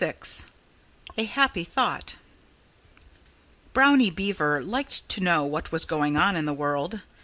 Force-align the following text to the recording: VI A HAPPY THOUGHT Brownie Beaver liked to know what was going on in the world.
VI 0.03 0.15
A 1.15 1.25
HAPPY 1.25 1.63
THOUGHT 1.63 2.15
Brownie 3.73 4.09
Beaver 4.09 4.63
liked 4.63 5.07
to 5.09 5.21
know 5.21 5.43
what 5.43 5.71
was 5.71 5.85
going 5.85 6.17
on 6.17 6.35
in 6.35 6.45
the 6.45 6.55
world. 6.55 7.01